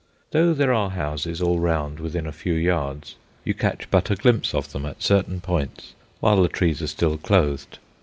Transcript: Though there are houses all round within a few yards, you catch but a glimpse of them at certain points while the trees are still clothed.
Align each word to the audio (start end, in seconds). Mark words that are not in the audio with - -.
Though 0.31 0.55
there 0.55 0.73
are 0.73 0.89
houses 0.89 1.43
all 1.43 1.59
round 1.59 1.99
within 1.99 2.25
a 2.25 2.31
few 2.31 2.53
yards, 2.55 3.13
you 3.45 3.53
catch 3.53 3.87
but 3.91 4.09
a 4.09 4.15
glimpse 4.15 4.51
of 4.55 4.71
them 4.71 4.83
at 4.83 5.03
certain 5.03 5.41
points 5.41 5.93
while 6.19 6.41
the 6.41 6.49
trees 6.49 6.81
are 6.81 6.87
still 6.87 7.19
clothed. 7.19 7.77